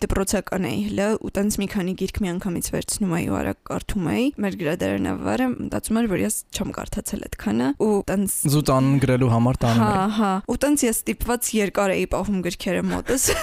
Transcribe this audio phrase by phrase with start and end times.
[0.00, 4.24] դպրոցական էի հլը ու տենց մի քանի գիրք միանգամից վերցնում էի ու արագ կարդում էի։
[4.44, 9.60] Մեր գրադարանը վարը մտածում էր, որ ես չեմ կարդացել այդքանը ու տենց զուտան գրելու համար
[9.64, 13.22] տանում Հա, էր։ հա։ Ու տենց ես ստիպված երկար էի պահում գրքերը մոտս։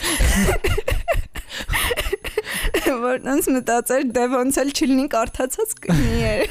[3.07, 6.45] Որ տենց մտածել դե ոնց էլ չլինի կարդացած կնի էր։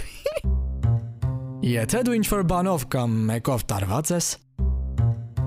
[1.66, 4.26] Եթե դու ինչ-որ բանով կամ մեկով տարված ես,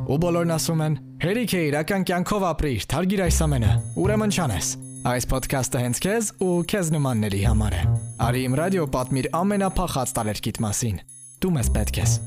[0.09, 0.93] ու բոլորն ասում են.
[1.21, 4.69] «Հերիք է իրական կյանքով ապրիր, թարգիր այս ամենը»։ Ուրեմն չանես։
[5.09, 7.83] Այս ոդքասթը հենց քեզ ու քեզ նմանների համար է։
[8.25, 10.99] Արի իմ ռադիո պատմիր ամենափախած տարերկիտ մասին։
[11.39, 12.17] Դու մեզ պետք ես։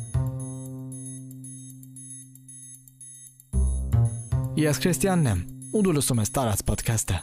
[4.62, 7.20] Ես Քրիստիանն եմ, ու դու լսում ես տարած ոդքասթը։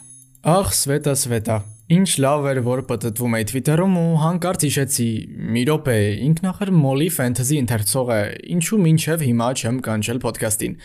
[0.50, 1.58] Ախ, Սվետա, Սվետա։
[1.90, 5.06] Ինչ լավ էր, որ պատտվում էի Twitter-ում ու հանկարծ հիշեցի՝
[5.54, 8.18] մի րոպե, ինքն ախր մոլի ֆենթեզի ընթերցող է,
[8.54, 10.76] ինչու մինչև հիմա չեմ կանչել ոդքասթին։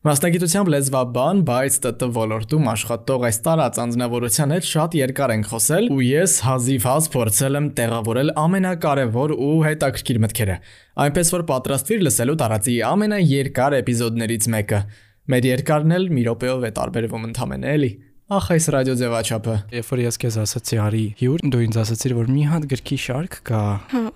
[0.00, 6.04] Մասնագիտությամբ լեզվաբան, բայց ՏՏ ոլորտում աշխատող այս տարած անձնավորության հետ շատ երկար ենք խոսել ու
[6.04, 10.56] ես հազիվ հազ փորձել եմ տեղավորել ամենակարևոր ու հետաքրքիր մտքերը։
[11.04, 14.84] Այնպես որ պատրաստվիր լսելու տարածի ամենաերկար էպիզոդներից մեկը։
[15.30, 17.92] Մեր երկարն էլ մի րոպեով է տարբերվում ընդամենը էլի։
[18.30, 22.28] Ախ, այս ռադիո ձևաչափը։ Երբ որ ես քեզ ասացի արի հյուր, դու ինձ ասացիր որ
[22.30, 23.62] մի հատ գրքի շարք կա։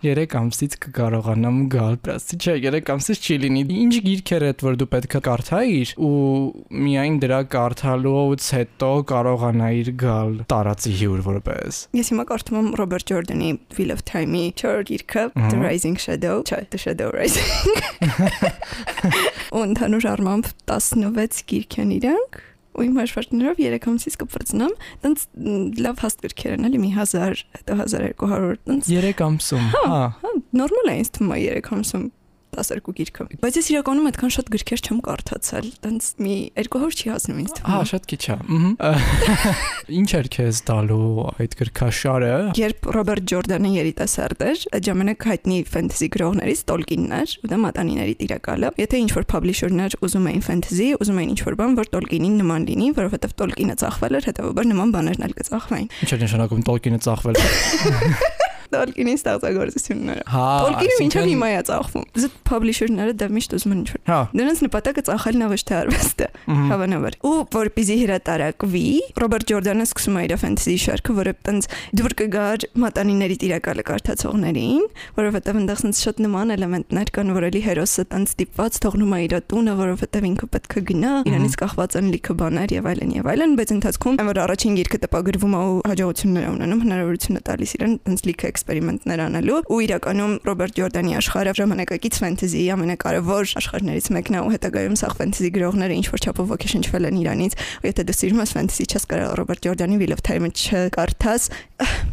[0.05, 4.89] 3 ամսից կկարողանամ գալ, պրաստի չէ, 3 ամսից չի լինի։ Ինչ գիրքեր է որ դու
[4.95, 6.15] պետք է կարդայիր ու
[6.85, 13.53] միայն դրա կարդալուց հետո կարողանայիր գալ տարածի հյուր որպես։ Ես հիմա կարդում եմ Ռոբերտ Ջորդանի
[13.75, 17.83] Wheel of Time-ի չոր գիրքը The Rising Shadow, չէ, The Shadow Rising։
[19.59, 22.43] Ու ընդհանուր առմամբ 16 գիրք են իրանք
[22.75, 25.25] ու իմ հաշվարկներով 3 ամսից կպրծնամ, տենց
[25.85, 30.91] լավ հաստ գրքեր են, էլի մի 1000, հետո 1200, տենց 3 ամսում, հա։ Հա, նորմալ
[30.91, 32.07] է ինձ թվում է 3 ամսում
[32.55, 37.39] 12 գիրքը։ Բայց ես իրականում այդքան շատ գրքեր չեմ կարդացել, տենց մի 200 չի հասնում
[37.45, 38.37] ինձ թվում։ շատ քիչ է։
[38.89, 39.55] Ահա։
[39.99, 46.09] Ինչ էր քեզ տալու այդ գրքաշարը։ Երբ Ռոբերտ Ջորդանը երիտասարդ էր, այդ ժամանակ հայտնի ֆենթեզի
[46.15, 51.35] գրողներից Տոլկինն էր, ու դա մատանիների տիրակալը։ Եթե ինչ-որ publisher-ներ ուզում էին ֆենթեզի, ուզում էին
[51.35, 55.93] ինչ-որ բան, որ Տոլկինին նման լինի, որովհետև Տոլկինը ծախվել էր, հետեւաբար նման բաներն էլ կծախվային։
[56.05, 57.43] Ինչ էր նշանակում Տոլկինը ծախվել։
[58.75, 64.01] Տոլկինի ստեղծագործությունները։ Հա։ ինչա այսինքն- հիմա է ծախվում։ Զուտ publisher-ները դա միշտ ուզում են ինչ-որ
[64.11, 66.27] Հա։ Դրանց նպատակը ծախելն է ոչ թե արվեստը,
[66.75, 68.85] հավանաբար։ Ու որպեսզի հրատարակվի,
[69.25, 74.85] Ռոբերտ Ջորդանը սկսում է իր ֆենտեզի շարքը, որը տենց դուր կգար մատանիների տիրակալը կարդացողներին,
[75.19, 79.35] որովհետև այնտեղ sense շատ նման էլեմենտներ կան, որ էլի հերոսը տենց ստիպված թողնում է իր
[79.55, 83.55] տունը, որովհետև ինքը պետք է գնա, իրանից կախված են լիքը բաներ եւ այլն եւ այլն,
[83.59, 87.95] բայց ընթացքում այն որ առաջին գիրքը տպագրվում է ու հաջողություններ ունենում, հնարավորություն է տալիս իրեն
[88.05, 94.41] տենց լիքը էքսպերիմենտներ անելու ու իրականում Ռոբերտ Ջորդանի աշխարհը ժամանակակից ֆենտեզի ամենակարևոր աշխարհներից մեկն է
[94.45, 98.43] ու հետագայում սաղ ֆենտեզի գրողները ինչ որ չափով ոգեշնչվել են իրանից ու եթե դու սիրում
[98.45, 101.43] ես ֆենտեզի չես կարող Ռոբերտ Ջորդանի Wheel of Time-ը չկարդաս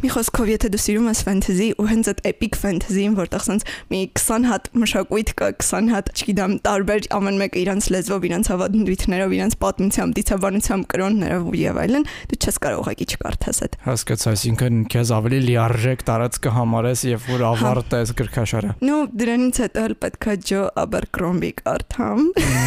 [0.02, 4.00] մի խոսքով եթե դու սիրում ես ֆենտեզի ու հենց այդ էպիկ ֆենտեզին որտեղ sense մի
[4.18, 9.56] 20 հատ մշակույթ կա 20 հատ չգիտեմ տարբեր ամեն մեկը իրանց լեզվով իրանց հավատություններով իրանց
[9.62, 15.40] պատմությամբ դիցաբանությամբ կրոններով եւ այլն դու չես կարող ուղղակի չկարդաս այդ Հասկացա, այսինքն քեզ ավելի
[15.46, 22.20] լիարժեք տարածք կհամարես, երբ որ ավարտես գրքաշարը։ նու դրանից հետո էլ պետքա Ջո Աբերկրոմբի կարդամ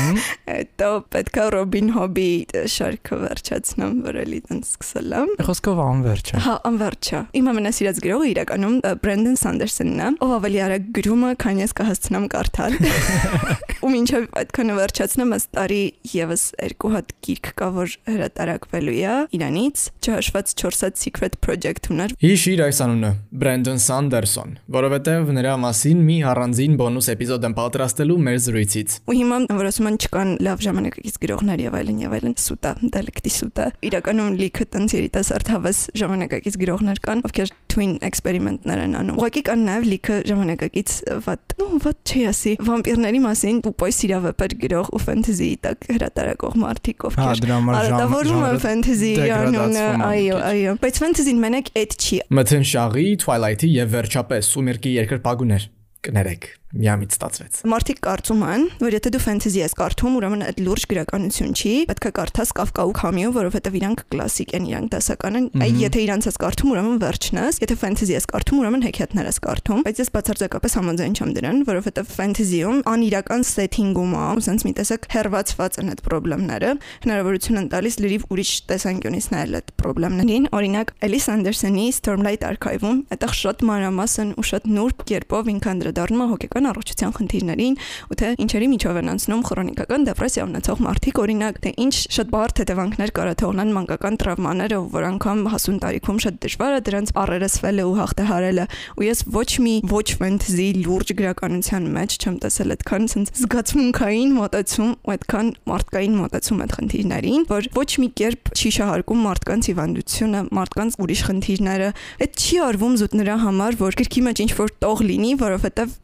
[0.55, 2.29] հետո պետքա Ռոբին Հոբի
[2.75, 8.29] շարքը վերջացնեմ որ էլի տենց սկսել եմ Խոսքով անverջ է։ Հա, անվերջա։ Իմ ամենասիրած գրողը
[8.31, 8.75] իրականում
[9.05, 12.77] Բրենդեն Սանդերսոնն է, ով ավելի արագ գրում է, քան ես կհասցնամ կարդալ։
[13.85, 15.81] Ու մինչև այդքանը վերջացնեմ, ըստ տարի
[16.15, 22.15] եւս երկու հատ գիրք կա, որ հրատարակվելու է Իրանից, չհաշված 4 հատ Secret Project ուներ,
[22.25, 23.11] Հիշիր այս անունը՝
[23.55, 29.37] Բրենդոն Սանդերսոն, որովհետև նրա մասին մի առանձին բոնուս էպիզոդ եմ պատրաստելու մեր զրույցից։ ու հիմա
[29.55, 34.35] որ ասում են չկան լավ ժամանակակից գրողներ եւ այլն եւ այլն, սուտա, դելեկտի սուտա։ Իրականում
[34.43, 39.87] լիքը տենց երիտասարդ հավես ժամանակակից գրողներ կան, ովքեր twin էքսպերիմենտներ են անում։ Ուղղակի կան նաեւ
[39.95, 40.95] լիքը ժամանակակից
[41.25, 47.05] վատ, նո, վատ չի ասի, վամպիրների մասին ու սիրավեպեր գրող ու ֆենտեզի տակ հրատարակող մարդիկ
[47.05, 53.05] Հա, ովքեր Արատավորում են ժանրը ֆենտեզի անունը, այո, այո, բայց ֆենտեզին մենակ այդ չի։ Մթնշաղի,
[53.45, 55.65] Twilight-ի եւ վերջապես Սումերկի երկրպագուներ։
[56.05, 56.45] Կներեք,
[56.75, 61.53] միամիտ ստացվեց։ Մարդիկ կարծում են, որ եթե դու ֆենտեզի ես կարդում, ուրեմն այդ լուրջ գրականություն
[61.55, 65.69] չի, պետք է կարդաս Կաֆկա ու Քամիո, որովհետև իրանք կլասիկ են, իրանք դասական են։ Այ
[65.85, 69.81] եթե իրանց ես կարդում, ուրեմն վերջն ես, եթե ֆենտեզի ես կարդում, ուրեմն հեքիաթներ ես կարդում,
[69.85, 75.07] բայց ես բացարձակապես համաձայն չեմ դրան, որովհետև ֆենտեզիում անիրական սեթինգում է, ու sense մի տեսակ
[75.15, 76.71] հերվածված են այդ խնդիրները,
[77.05, 83.35] հնարավորություն են տալիս լրիվ ուրիշ տեսանկյունից նայել այդ խնդիրներին։ Օրինակ, Էլիս Անդերսոնի Stormlight Archive-ում այդտեղ
[83.39, 87.75] շատ մանրամասն ու շատ նուրբ կերպով ինքը անդրադառնում է հոգեկան ֆիզիկական առողջության խնդիրներին
[88.09, 92.61] ու թե ինչերի միջով են անցնում քրոնիկական դեպրեսիա ունեցող մարդիկ, օրինակ, թե ինչ շատ բարդ
[92.61, 97.95] հետևանքներ կարա թողնան մանկական տրավմաները, որ անգամ հասուն տարիքում շատ դժվար է դրանց առերեսվելը ու
[97.99, 98.65] հաղթահարելը։
[98.95, 104.91] Ու ես ոչ մի ոչ ֆենտեզի լուրջ գրականության մեջ չեմ տեսել այդքան sense զգացմունքային մոտեցում
[105.05, 110.97] ու այդքան մարդկային մոտեցում այդ խնդիրներին, որ ոչ մի կերպ չի շահարկում մարդկանց հիվանդությունը, մարդկանց
[111.05, 111.89] ուրիշ խնդիրները։
[112.25, 115.95] Այդ չի արվում զուտ նրա համար, որ գրքի մեջ ինչ որ տող լինի, որովհետև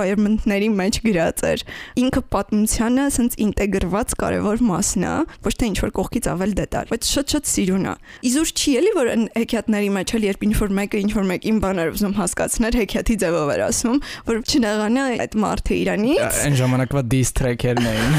[0.00, 1.62] requirement-ների մեջ գրած էր։
[2.00, 5.14] Ինքը պատմությանը sense ինտեգրված կարևոր մասն է,
[5.44, 7.94] ոչ թե ինչ որ կողքից ավել դետալ, բայց շատ-շատ սիրուն է։
[8.30, 11.92] Իզուր չի էլի որ հեքիաթների մեջ էլ երբ ինչ որ մեկը ինչ որ մեկին բաներ
[11.96, 13.98] ուզում հասկացնել, հեքիաթի ձևով էր ասում,
[14.30, 18.10] որ չնեղանա այդ մարդը իրանից։ Այն ժամանակվա diss-track-երն էին։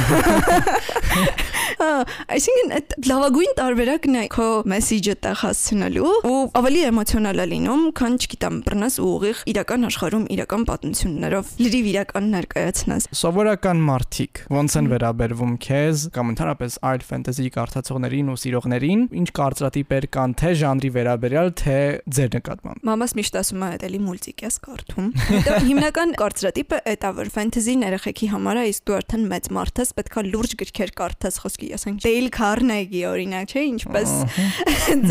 [1.82, 8.18] Այսինքն այդ լավագույն տարբերակն է քո մեսեջը տեղ հասցնելու ու ավելի էմոցիոնալ է լինում, քան
[8.22, 14.88] չգիտեմ, բռնես ու ուղիղ իրական աշխարհում իրական պատմություններով ջրի իրական ներկայացնես։ Սովորական մարդիկ ո՞նց են
[14.92, 21.52] վերաբերվում քեզ կամ ընդհանրապես այլ ֆենտեզի կարդացողներին ու սիրողներին, ինչ կարծրատիպեր կան թե ժանրի վերաբերյալ,
[21.62, 21.78] թե
[22.18, 27.32] ձեր նկատմամբ։ Մամաս միշտ ասում է, «Էլի մուլտիկ ես կարդում»։ Հետո հիմնական կարծրատիպը էտա որ
[27.32, 31.72] ֆենտեզին երեխեքի համար է, իսկ դու արդեն մեծ մարդ ես, պետքա լուրջ գրքեր կարդաս, խոսքի
[31.80, 34.16] ասենք Dale Carnegie օրինակ, չէ՞, ինչպես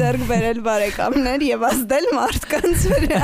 [0.01, 3.23] ձեռք բերել բարեկամներ եւ ազդել մարդկանց վրա։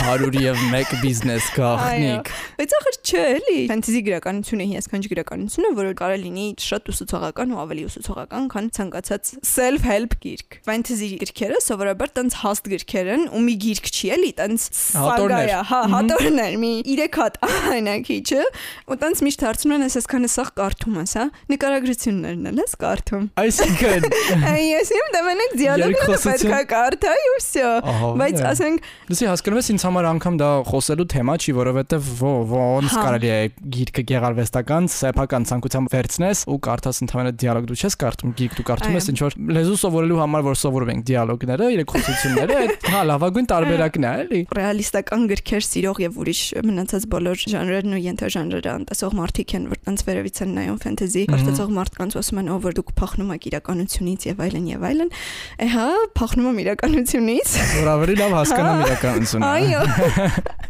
[0.00, 5.94] 100 եւ 1 բիզնես գաղտնիք։ Բայց Բայց ախր չէ, էլի։ Ֆենտեզի գրականությունը հիասքանչ գրականությունը, որը
[5.98, 12.36] կարող լինի շատ ուսուցողական ու ավելի ուսուցողական, քան ցանկացած self-help գիրք։ Ֆենտեզի գրքերը սովորաբար տենց
[12.40, 17.40] հաստ գրքեր են ու մի գիրք չի, էլի, տենց սագայա, հա, հատորներ, մի 3 հատ
[17.50, 18.44] այնաքիչը,
[18.86, 23.26] ու տենց միշտ հարցում են, այսքան է սախ կարդում ես, հա։ Նկարագրություններն էլ ես կարդում։
[23.40, 24.08] Այսինքն,
[24.70, 27.72] ես իմ դա մենակ դիալոգները պետք է կարդայի ու վсё։
[28.20, 32.94] Բայց ասենք, լսի, հասկանում ես ինձ համար անգամ դա խոսելու թեմա չի, որովհետև ո ոնց
[32.94, 33.38] Հա։ կարելի է
[33.74, 38.96] գիրքը գեղարվեստական, սեփական ցանկությամբ վերցնես ու կարդաս ընդհանրապես դիալոգ դու չես կարդում գիրք, դու կարդում
[38.96, 44.06] ես ինչ որ լեզու սովորելու համար որ սովորում ենք դիալոգները, երեխոսությունները, այդ հա լավագույն տարբերակն
[44.06, 49.68] է, էլի։ ռեալիստական գրքեր սիրող եւ ուրիշ մնացած բոլոր ժանրերն ու ենթաժանրերը անտեսող մարդիկ են,
[49.70, 53.32] որ տենց վերևից են նայում ֆэнտեզի, Մհմ։ կարծացող մարդկանց ասում են, ով որ դուք փախնում
[53.36, 55.14] եք իրականությունից եւ այլն եւ այլն։
[55.70, 55.86] Էհա,
[56.20, 59.82] փախնում եմ իրականությունից։ Որ ավելի լավ հասկանամ իրականությունը։ Այո։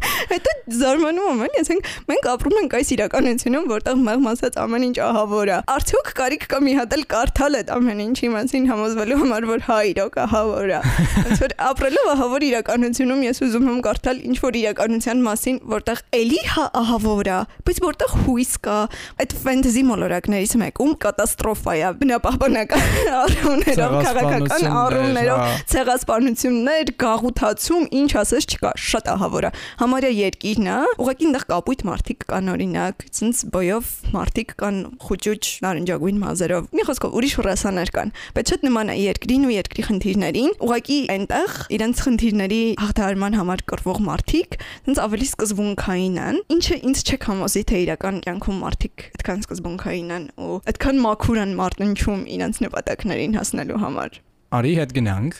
[0.31, 0.51] Հետո
[0.81, 5.51] զարմանում եմ, էլի, ասենք մենք ապրում ենք այս իրականությունում, որտեղ մեղմ ասած ամեն ինչ ահավոր
[5.51, 9.65] է։ Արդյոք կարիք կա մի հատ էլ կարդալ այդ ամեն ինչի մասին համոզվելու համար, որ
[9.67, 10.79] հա իրոք ահավոր է։
[11.21, 16.41] Ոնց որ ապրելով ահավոր իրականությունում ես ուզում եմ կարդալ ինչ որ իրականության մասին, որտեղ էլի
[16.51, 18.77] հա ահավոր է, բայց որտեղ հույս կա։
[19.21, 22.85] Այդ ֆэнտեզի մոլորակներից մեկում կատաստրոֆա է, բնապահպանական
[23.21, 29.51] առումներով, քաղաքական Ցեղասպանություններ, առումներով հա։ ցեղասպանություններ, գաղութացում, ինչ ասես չկա, շատ ահավոր է։
[29.81, 36.21] Համարյա երկիրն է, ուղղակի այնտեղ կապույտ մարդիկ կան օրինակ, ցինց բոյով մարդիկ կան խուճուճ նարնջագույն
[36.21, 40.99] մազերով։ Մի խոսքով ուրիշ ռասաներ կան, բայց շատ նման է երկրին ու երկրի խնդիրներին։ Ուղղակի
[41.15, 44.57] այնտեղ իրենց խնդիրների հաղթահարման համար կռվող մարդիկ,
[44.87, 50.27] ցինց ավելի սկզբունքային են, ինչը ինձ չեք համոզի թե իրական կյանքում մարդիկ այդքան սկզբունքային են
[50.41, 54.21] ու այդքան մաքուր են մարտնչում իրենց նպատակներին հասնելու համար։
[54.51, 55.35] Արի հետ գնանք։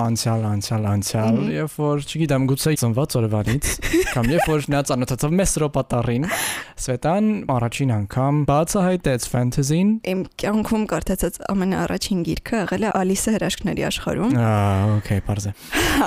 [0.00, 3.72] Անցյալ, անցյալ, անցյալ, երբ որ, չգիտեմ, գուցե ծնված օրվանից,
[4.14, 6.24] կամ երբ որ նա ծանոթացավ Մեսրոպատարին,
[6.76, 14.34] Սվետան առաջին անգամ բացահայտեց ֆэнտեզին։ Իմ կյանքում կարդացած ամենաառաջին գիրքը եղել է Ալիսը հրաշքների աշխարհում։
[14.36, 15.52] Ահա, օքեյ, բարձե։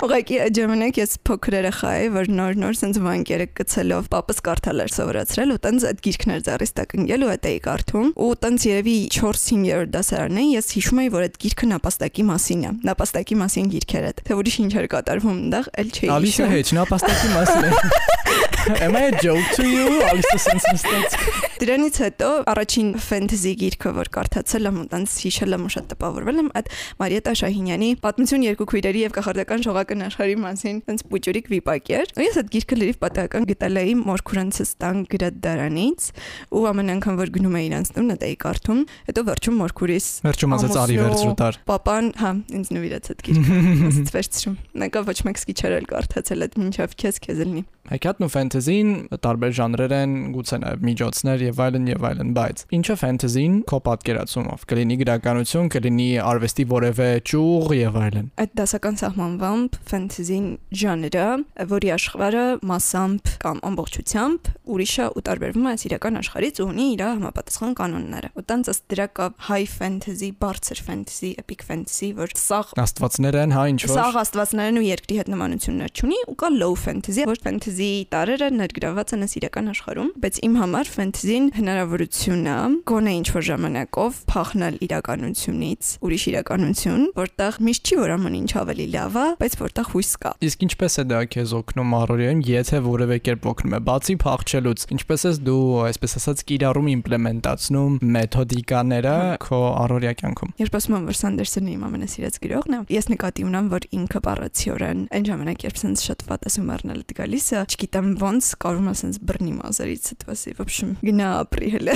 [0.10, 5.54] Ուղղակի ժամանակ ես փոքր երեխա էի, որ նոր-նոր sense վանկերը գցելով papas կարդալ էր սովորացրել
[5.54, 9.94] ու տենց այդ գիրքներ ձեռիս տակ ընկել ու այդ էի կարդում։ Ու տենց երևի 4-5-րդ
[9.98, 14.12] դասարանն էի, ես հիշում էի, որ այդ գիրքը նապաստակի մասին է։ Նապաստակի մասին գիրքեր է։
[14.24, 17.72] Թե ուրիշ ինչ էր կատարվում այնտեղ, էլ չէի հիշում։ հեչ, նա պաստակի մասին է։
[18.86, 20.00] Am I a joke to you?
[20.08, 25.88] Ալիսը sense նստած։ Դրանից հետո առաջին ֆենտեզի գիրքը, որ կարդացել եմ, ընտենց հիշել եմ, շատ
[25.92, 26.70] տպավորվել եմ, այդ
[27.02, 32.24] Մարիետա Շահինյանի Պատմություն երկու քույրերի եւ կախարդական շողական աշխարհի մասին, ընտենց պուճուրիկ վիպակ էր։ Ու
[32.24, 36.08] ես այդ գիրքը լրիվ պատահական գտել էի Մորքուրանցս տան գրադարանից
[36.56, 40.56] ու ամեն անգամ որ գնում էի իրանց տուն, դա էի կարդում, հետո վերջում Մորքուրիս վերջում
[40.60, 45.48] ասաց արի վերցրու տար։ Պապան, հա, ինձ նվիրած այդ գիրքը, ասաց վերցրու։ Նկա ոչ մեկս
[45.50, 48.90] քիչ էր կարդացել այդ մինչև քեզ քեզ լինի։ Հայկատն ու ֆենտեզին
[49.26, 54.66] տարբեր ժանրեր են, գուցե նաև միջոցներ եւ այլն եւ այլն, բայց ինչը ֆենտեզին քո պատկերացումով
[54.70, 60.48] կլինի գրականություն, կլինի արվեստի որևէ ճյուղ եւ այլն։ Այդ դասական սահմանվամբ ֆենտեզին
[60.80, 61.28] ժանրը,
[61.70, 67.74] որի աշխարհը massամբ կամ ամբողջությամբ ուրիշը ու տարբերվում է իրական աշխարհից ու ունի իր համապատասխան
[67.80, 73.38] կանոնները։ Ու տենց ըստ դրա կա high fantasy, բարձր fantasy, epic fantasy, որ սաղ Աստվածներ
[73.44, 77.26] են, հա, ինչ որ։ Սաղ աստվածներն ու երկրի հետ նմանություններ չունի ու կա low fantasy,
[77.30, 82.57] որ fantasy տարերը ներգրաված են իրական աշխարհում, բայց իմ համար fantasy-ին հնարավորություն է
[82.91, 88.87] գոնե ինչ որ ժամանակով փախնել իրականությունից, ուրիշ իրականություն, որտեղ միշտ չի որ ամեն ինչ ավելի
[88.95, 93.19] լավ է, բայց որտեղ հույս կա։ Իսկ ինչպես է դա քեզ օգնում առօրյայում, եթե որևէ
[93.29, 100.13] կերպ օգնում է, բացի փախչելուց, ինչպես ես դու, այսպես ասած, կիրառում իմպլեմենտացնում մեթոդիկաները քո առօրյա
[100.25, 104.23] կյանքում։ Երբ ասում եմ, որ Սանդերսոնը իմ ամենասիրած գրողն է, ես նկատի ունեմ, որ ինքը
[104.25, 108.89] բառացիորեն այն ժամանակ, երբ sense շատ վատ ասում առնել դի գալիս է, չգիտեմ ոնց կարում
[108.91, 110.95] եմ sense բռնի մազերից դվասի, в общем,
[111.30, 111.96] գնա ապրի հələ։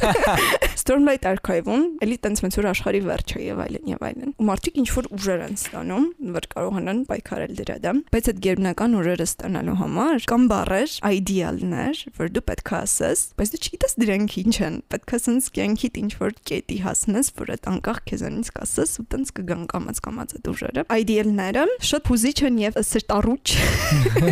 [0.80, 4.86] Stormlight Archive-ում էլի տենց մեծ որ աշխարհի վերջը եւ այլն եւ այլն։ Ու մարդիկ ինչ
[4.96, 10.26] որ ուժեր են ստանում, որ կարողանան պայքարել դրա դեմ, բայց այդ գերբնական ուժերը ստանալու համար
[10.30, 15.14] կամ բառեր, ideal-ներ, որ դու պետք է ասես, բայց դու չգիտես դրանք ինչ են։ Պետք
[15.14, 19.64] է sense կյանքիդ ինչ որ կետի հասնես, որ այդ անկախ քեզանից կասես ու տենց կգան
[19.70, 23.46] կամած կամած այդ ուժերը։ Ideal-ները շատ փուզիչ են եւ սրտառուչ։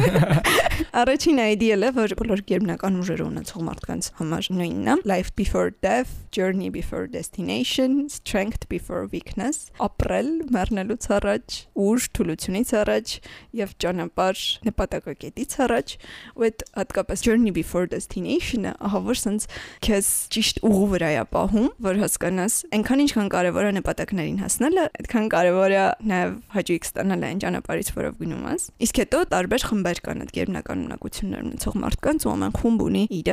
[1.03, 6.71] Առաջին ideal-ը, որ բոլոր գերբնական ուժերը ունեցող մարդկանց համար նույնն է, life before death, journey
[6.71, 13.15] before destination, strength before weakness, ապրել մեռնելուց առաջ, ուժ թուլությունից առաջ
[13.61, 15.95] եւ ճանապարհ նպատակակետից առաջ,
[16.39, 19.49] ու այդ հատկապես journey before destination-ը ահա որ sense
[19.85, 25.29] քեզ ճիշտ ուղու վրա է պահում, որ հասկանաս, այնքան ինչքան կարևոր է նպատակներին հասնելը, այդքան
[25.35, 30.23] կարևոր է նաեւ հաջող ստանալը այն ճանապարհից, որով գնում ես։ Իսկ հետո տարբեր խմբեր կան
[30.25, 33.31] այդ գերբնական ունակություններ ունեցող մարդկանց, ու ամեն խումբ ունի իր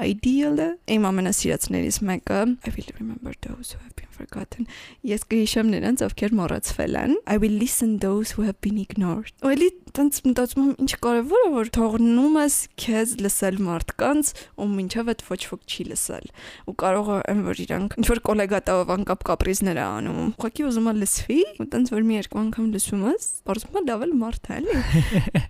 [0.55, 4.63] ideal-ը։ Իմ ամենասիրածներից մեկը I will remember those who have been forgotten։
[5.05, 9.69] Ես կհիշեմ նրանց, ովքեր մոռացվել են։ I will listen those who have been ignored։ Ոելի
[9.95, 14.25] տենց մտածում եմ ինչ կարևոր է որ թողնում ես քեզ լսել մարդկանց,
[14.59, 16.25] ու մինչև այդ ոչ ոք չի լսել։
[16.65, 20.61] Ու կարող է այն որ իրանք ինչ որ գոլեգա տավ անկապ կապրիզներ է անում։ Ուղղակի
[20.67, 24.13] ուզում է լսվի, ու տենց որ մի երկու անգամ լսում ես, բարձում է լավ էլ
[24.25, 24.75] մարդ է, էլի։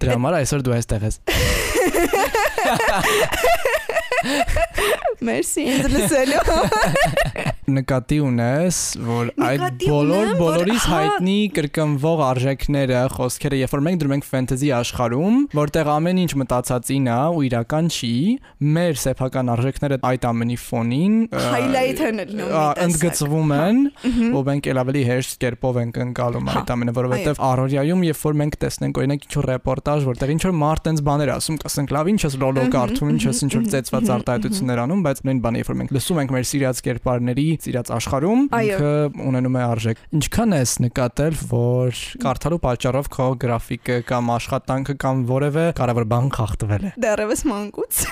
[0.05, 1.15] Դրա համար այսօր դու այստեղ ես։
[5.25, 13.81] Մերսի ինձ լսելու։ Նկատի ունես, որ այդ բոլոր բոլորիս հայտնի կրկնվող արժեքները, խոսքերը, երբ որ
[13.85, 18.11] մենք դրում ենք ֆենտեզի աշխարհում, որտեղ ամեն ինչ մտածածին է ու իրական չի,
[18.75, 22.21] մեր սեփական արժեքները այդ ամենի ֆոնին ը, Highlight են
[22.85, 23.81] ընդգծվում են,
[24.35, 28.37] ու մենք էլ ավելի հեշտ կերպով ենք ընկալում Հա, այդ ամենը, որովհետև առօրյայում, երբ որ
[28.45, 32.37] մենք տեսնենք օրինակ ինչ-որ ռեպորտաժ, որտեղ ինչ-որ մարդ տենց բաներ ասում, կասենք լավ, ինչ ես
[32.45, 36.19] լոլո կարդում, ինչ ես ինչ-որ ծեծված արտահայտություններ անում, բայց նույն բանը, երբ որ մենք լսում
[36.25, 38.91] ենք մեր սիրած կերպարների, սիրած աշխարհում, ինքը
[39.29, 45.65] ունենում է արժեք։ Ինչքան ես նկատել, որ կարդալու պատճառով քո գրաֆիկը կամ աշխատանքը կամ որևէ
[45.79, 48.05] կարևոր բան խախտվել է։ Դեռևս մանկուց։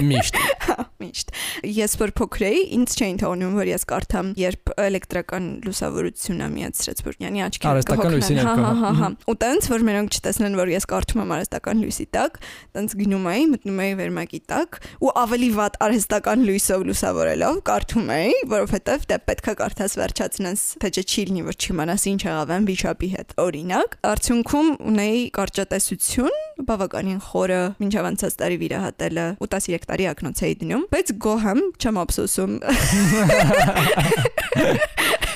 [0.00, 0.36] Միշտ։
[1.02, 1.32] Միշտ։
[1.68, 7.18] Ես որ փոքր էի, ինձ չէին թողնում, որ ես կարդամ, երբ էլեկտրական լուսավորությունը միացրեց, որ
[7.22, 10.56] յանի աչքերը Արհեստական լույսի հա, ներքո, հա, հա, հա։ հա։ Ու տենց որ մենակ չտեսնեն,
[10.62, 12.38] որ ես կարդում եմ արհեստական լույսի տակ,
[12.76, 18.36] տենց գնում էի, մտնում էի վերմակի տակ ու ավելի վատ արհեստական լույսով լուսավորելով կարդում էի,
[18.52, 23.34] որովհետև դե պետքա կարդաս վերջացնես, թե չի լինի, որ չիմանաս ինչ եղավ են վիշապի հետ։
[23.42, 26.36] Օրինակ, արդյունքում ունեի կարճատեսություն
[26.68, 31.60] բավականին խորը մինչև անցած տարի վիրահատելը ու 13 տարի ակնոց էի դնում, բայց գոհ եմ,
[31.82, 32.52] չեմ ափսոսում։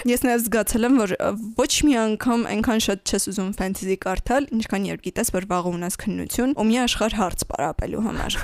[0.07, 1.13] Ես նաև զգացել եմ, որ
[1.59, 5.99] ոչ մի անգամ այնքան շատ չես ուզում ֆենտեզի կարդալ, ինչքան երբ գիտես, որ վաղ ունես
[6.03, 8.37] քննություն ու մի աշխարհ հարց պարապելու համար։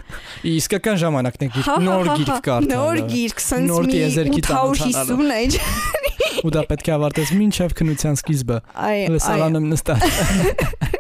[0.53, 3.87] Իսկական ժամանակն է գիրք, Հա, հա, նոր հա, գիրք հա, կարդալը։ Նոր գիրք, sense նոր
[3.87, 5.53] մի տիեզերքի 850 էջ։
[6.43, 10.91] ու դա պետք է ավարտես մինչև քնության սկիզբը։ Այ, այ, Լսարանում նստած։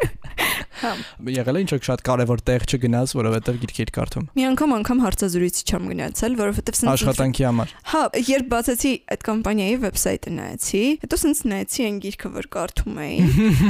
[1.32, 5.62] Եղել է ինչ որ շատ կարևոր տեղ չգնաս, որովհետև գիրքեր կարդում։ մի անգամ անգամ հարցազրույցի
[5.72, 11.46] չեմ գնացել, որովհետև sense Աշխատանքի համար։ Հա, երբ բացեցի այդ կամպանիայի վեբսայթը նայեցի, հետո sense
[11.52, 13.18] նայեցի այն գիրքը, որ կարդում էի։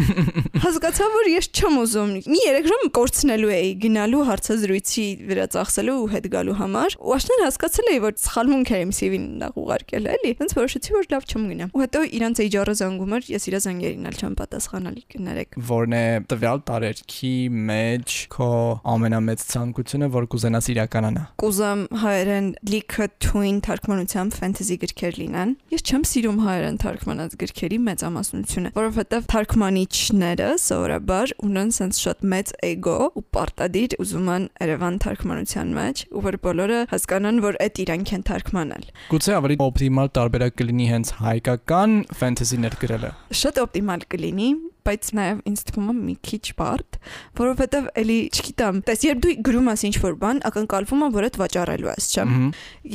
[0.65, 6.09] Հասկացա, որ ես չեմ ուզում մի 3 ժամ կորցնելու էի գնալու հարցազրույցի վրա ծախսելու ու
[6.13, 10.33] հետ գալու համար։ Ու աշնան հասկացել էի, որ սխալմունք էր իմ CV-ին նախ ուղարկել, էլի։
[10.43, 14.09] Հենց որոշեցի, որ լավ չեմ գնա։ Ու հետո իրանց HR-ը զանգում էր, ես իրա զանգերին
[14.13, 18.49] էլ չեմ պատասխանալի կներեք։ Որն է տվյալ տարեր կյանքի մեջ քո
[18.93, 26.05] ամենամեծ ցանկությունը, որ կուզենաս իրականանա։ Կուզեմ հայերեն լիքը թույն թարգմանությամբ ֆենտեզի գրքեր լինեն։ Ես չեմ
[26.13, 33.97] սիրում հայերեն թարգմանած գրքերի մեծամասնությունը, որովհետև թարգմանիչները սովորաբար ունեն sense շատ մեծ էգո ու պարտադիր
[34.03, 39.35] ուզում են Երևան թարգմանության մեջ, ու որ բոլորը հասկանան, որ այդ իրանք են թարգմանել։ Գուցե
[39.39, 43.11] ավելի օպտիմալ տարբերակ կլինի հենց հայկական ֆենտեզի ներգրելը։
[43.43, 44.49] Շատ օպտիմալ կլինի,
[44.87, 46.99] բայց նաև ինձ թվում է մի քիչ բարդ,
[47.41, 51.91] որովհետև էլի, չգիտեմ, տես երբ դու գրում ես ինչ-որ բան, ակնկալվում է, որ այդ վաճառելու
[51.93, 52.27] ես, չէ՞։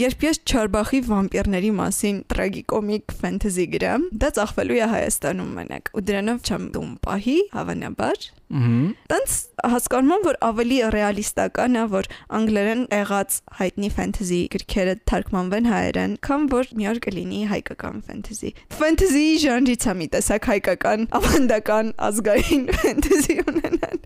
[0.01, 6.44] Երբ ես Չարբախի վամպիրների մասին տրագիկոմիկ ֆենտեզի գրեմ, դա ծախվելու է Հայաստանում մենակ, ու դրանով
[6.48, 9.32] չեմ դում պահի, հավանաբար։ Տենց
[9.67, 16.46] հասկանում եմ, որ ավելի ռեալիստական է, որ անգլերեն եղած հայտնի ֆենտեզի գրքերը թարգմանվեն հայերեն, քան
[16.53, 22.63] որ մի օր կլինի հայկական ֆենտեզի։ Ֆենտեզի ժանրից է մի տեսակ հայկական ավանդական իրական ազգային
[22.74, 23.98] ֆэнտեզի ունենան։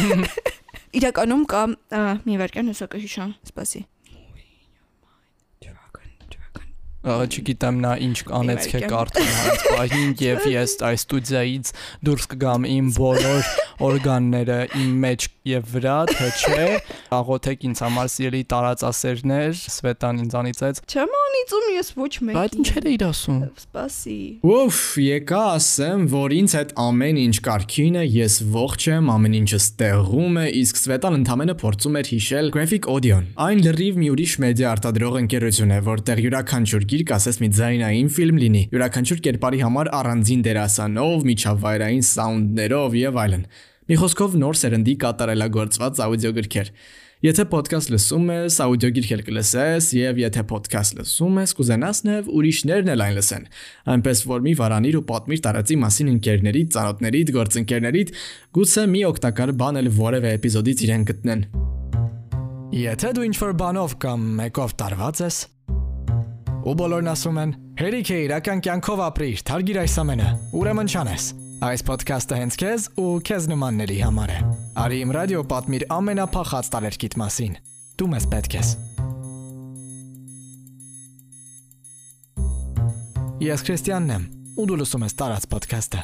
[1.00, 1.62] Իրականում կա
[2.24, 3.82] մի վարքան հեսա կհիշամ, սպասի
[7.00, 11.70] չգիտեմ նա ինչ կանեցք է կարդան այս պահին եւ ես այս ստուդիայից
[12.04, 13.48] դուրս կգամ իմ բոլոր
[13.88, 16.64] օրգանները իմ մեջ եւ վրա թե չէ
[17.16, 20.80] աղոթեք ինձ համար սիրելի տարածասերներ Սվետան ինձանից այդ.
[20.90, 23.38] Չեմ անիծում ես ոչ մեկ Բայց ինչեր էիր ասում?
[23.60, 24.18] Սպասի
[24.50, 29.60] Ուֆ եկա ասեմ որ ինձ այդ ամեն ինչ կարքին է ես ողջ եմ ամեն ինչը
[29.64, 34.70] ստեղում է իսկ Սվետան ընդամենը փորձում էր հիշել graphic audio-ն այն լրիվ մի ուրիշ մեդիա
[34.76, 40.44] արտադրող ընկերություն է որտեղ յուրաքանչյուր գիրք ասես մի ձայնային ֆիլմ լինի, յուրաքանչյուր կերպարի համար առանձին
[40.50, 43.44] դերասանով, միջավայրային սաունդներով եւ այլն։
[43.90, 46.68] Մի խոսքով նոր սերնդի կատարելագործված աուդիո գրքեր։
[47.26, 52.92] Եթե ոդքասթ լսում ես, աուդիո գիրք կլսես եւ եթե ոդքասթ լսում ես, կուզենաս նաեւ ուրիշներն
[52.94, 53.48] էլ այն լսեն։
[53.96, 58.14] Այնպես որ մի վարանիր ու պատմիր տարածի մասին ընկերներիդ, ծանոթներիդ, գործընկերներիդ,
[58.56, 61.44] գուցե մի օգտակար բան էլ որևէ էպիզոդից իրեն գտնեն։
[62.78, 65.42] Եթե դու ինչ-որ բանով կամ մեկով տարված ես,
[66.60, 67.52] ու բոլորն ասում են.
[67.80, 71.30] «Հերիք է իրական կյանքով ապրիր, թարգիր այս ամենը»։ Ուրեմն չանես։
[71.60, 74.36] Այս ոդքասթը հենց քեզ ու քեզ նմանների համար է։
[74.80, 77.58] Արի իմ ռադիո պատմիր ամենափախած տարերկիտ մասին։
[78.00, 78.70] Դու մեզ պետք ես։
[83.44, 84.24] Ես Քրիստիանն եմ,
[84.56, 86.02] ու դու լսում ես տարած ոդքասթը։